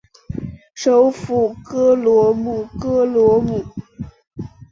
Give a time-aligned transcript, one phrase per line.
[0.73, 3.63] 首府戈罗姆戈罗姆。